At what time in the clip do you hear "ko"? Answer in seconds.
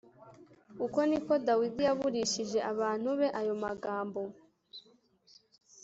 1.25-1.33